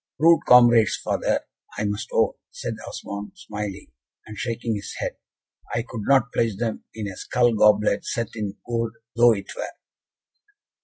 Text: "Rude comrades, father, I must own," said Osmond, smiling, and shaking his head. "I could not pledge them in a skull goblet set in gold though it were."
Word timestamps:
"Rude 0.17 0.41
comrades, 0.47 0.95
father, 0.97 1.41
I 1.77 1.83
must 1.85 2.09
own," 2.11 2.33
said 2.49 2.73
Osmond, 2.87 3.33
smiling, 3.35 3.91
and 4.25 4.35
shaking 4.35 4.73
his 4.73 4.95
head. 4.97 5.15
"I 5.75 5.83
could 5.87 6.01
not 6.05 6.33
pledge 6.33 6.57
them 6.57 6.85
in 6.95 7.05
a 7.07 7.15
skull 7.15 7.53
goblet 7.53 8.03
set 8.03 8.29
in 8.33 8.57
gold 8.65 8.93
though 9.15 9.33
it 9.33 9.51
were." 9.55 9.69